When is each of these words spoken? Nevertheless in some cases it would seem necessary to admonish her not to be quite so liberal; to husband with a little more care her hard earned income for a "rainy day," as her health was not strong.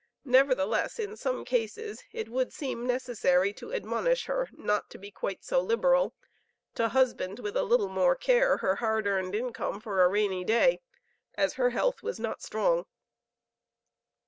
Nevertheless 0.25 0.97
in 0.97 1.15
some 1.15 1.45
cases 1.45 2.03
it 2.11 2.27
would 2.27 2.51
seem 2.51 2.87
necessary 2.87 3.53
to 3.53 3.71
admonish 3.71 4.25
her 4.25 4.49
not 4.51 4.89
to 4.89 4.97
be 4.97 5.11
quite 5.11 5.43
so 5.43 5.61
liberal; 5.61 6.15
to 6.73 6.87
husband 6.87 7.37
with 7.37 7.55
a 7.55 7.61
little 7.61 7.87
more 7.87 8.15
care 8.15 8.57
her 8.57 8.77
hard 8.77 9.05
earned 9.05 9.35
income 9.35 9.79
for 9.79 10.03
a 10.03 10.07
"rainy 10.07 10.43
day," 10.43 10.81
as 11.35 11.53
her 11.53 11.69
health 11.69 12.01
was 12.01 12.19
not 12.19 12.41
strong. 12.41 12.87